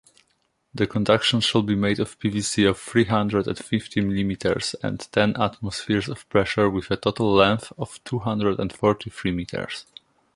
The 0.73 0.87
conduction 0.87 1.41
shall 1.41 1.61
be 1.61 1.75
made 1.75 1.99
of 1.99 2.17
PVC 2.17 2.67
of 2.67 2.79
three 2.79 3.05
hundred 3.05 3.47
and 3.47 3.55
fifteen 3.55 4.09
millimeters 4.09 4.73
and 4.81 4.99
ten 5.11 5.39
atmospheres 5.39 6.09
of 6.09 6.27
pressure 6.27 6.71
with 6.71 6.89
a 6.89 6.97
total 6.97 7.31
length 7.35 7.71
of 7.77 8.03
two 8.03 8.17
hundred 8.17 8.59
and 8.59 8.73
forty-three 8.73 9.31
meters. 9.33 9.85